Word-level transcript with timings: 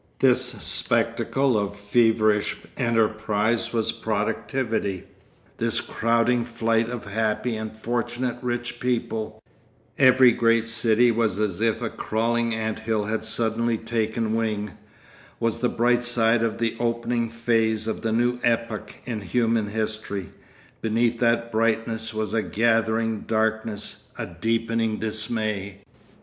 This 0.17 0.43
spectacle 0.43 1.55
of 1.55 1.77
feverish 1.79 2.57
enterprise 2.75 3.71
was 3.71 3.91
productivity, 3.91 5.03
this 5.59 5.79
crowding 5.79 6.43
flight 6.43 6.89
of 6.89 7.05
happy 7.05 7.55
and 7.55 7.71
fortunate 7.71 8.37
rich 8.41 8.79
people—every 8.79 10.31
great 10.31 10.67
city 10.67 11.11
was 11.11 11.37
as 11.37 11.61
if 11.61 11.83
a 11.83 11.89
crawling 11.91 12.55
ant 12.55 12.79
hill 12.79 13.05
had 13.05 13.23
suddenly 13.23 13.77
taken 13.77 14.33
wing—was 14.33 15.59
the 15.59 15.69
bright 15.69 16.03
side 16.03 16.41
of 16.41 16.57
the 16.57 16.75
opening 16.79 17.29
phase 17.29 17.85
of 17.85 18.01
the 18.01 18.11
new 18.11 18.39
epoch 18.43 18.95
in 19.05 19.21
human 19.21 19.67
history. 19.67 20.31
Beneath 20.81 21.19
that 21.19 21.51
brightness 21.51 22.11
was 22.11 22.33
a 22.33 22.41
gathering 22.41 23.19
darkness, 23.27 24.05
a 24.17 24.25
deepening 24.25 24.97
dismay. 24.97 25.83